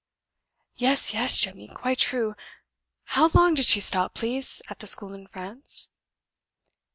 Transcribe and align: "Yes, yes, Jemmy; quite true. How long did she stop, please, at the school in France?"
"Yes, 0.77 1.13
yes, 1.13 1.37
Jemmy; 1.37 1.67
quite 1.67 1.99
true. 1.99 2.33
How 3.03 3.29
long 3.35 3.53
did 3.53 3.67
she 3.67 3.79
stop, 3.79 4.15
please, 4.15 4.59
at 4.67 4.79
the 4.79 4.87
school 4.87 5.13
in 5.13 5.27
France?" 5.27 5.89